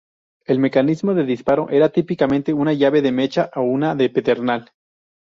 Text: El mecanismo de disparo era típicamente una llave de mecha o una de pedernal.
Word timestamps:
El 0.47 0.57
mecanismo 0.57 1.13
de 1.13 1.25
disparo 1.25 1.69
era 1.69 1.89
típicamente 1.89 2.53
una 2.53 2.73
llave 2.73 3.03
de 3.03 3.11
mecha 3.11 3.51
o 3.55 3.61
una 3.61 3.93
de 3.93 4.09
pedernal. 4.09 4.71